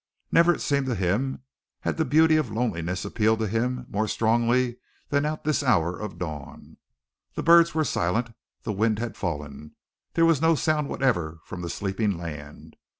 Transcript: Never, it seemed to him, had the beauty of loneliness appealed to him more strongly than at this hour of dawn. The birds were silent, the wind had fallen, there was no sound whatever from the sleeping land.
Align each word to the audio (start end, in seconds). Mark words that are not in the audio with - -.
Never, 0.31 0.51
it 0.55 0.61
seemed 0.61 0.87
to 0.87 0.95
him, 0.95 1.43
had 1.81 1.97
the 1.97 2.05
beauty 2.05 2.35
of 2.35 2.49
loneliness 2.49 3.05
appealed 3.05 3.37
to 3.37 3.45
him 3.47 3.85
more 3.87 4.07
strongly 4.07 4.77
than 5.09 5.25
at 5.25 5.43
this 5.43 5.61
hour 5.61 5.95
of 5.99 6.17
dawn. 6.17 6.77
The 7.35 7.43
birds 7.43 7.75
were 7.75 7.83
silent, 7.83 8.33
the 8.63 8.73
wind 8.73 8.97
had 8.97 9.15
fallen, 9.15 9.75
there 10.15 10.25
was 10.25 10.41
no 10.41 10.55
sound 10.55 10.89
whatever 10.89 11.39
from 11.45 11.61
the 11.61 11.69
sleeping 11.69 12.17
land. 12.17 12.77